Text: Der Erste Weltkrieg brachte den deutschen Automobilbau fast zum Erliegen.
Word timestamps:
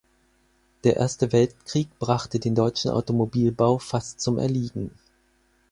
Der 0.83 0.95
Erste 0.97 1.31
Weltkrieg 1.31 1.89
brachte 1.99 2.39
den 2.39 2.55
deutschen 2.55 2.89
Automobilbau 2.89 3.77
fast 3.77 4.19
zum 4.19 4.39
Erliegen. 4.39 4.89